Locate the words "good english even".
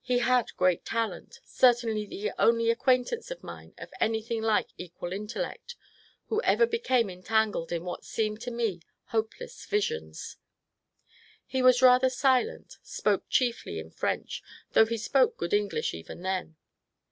15.36-16.22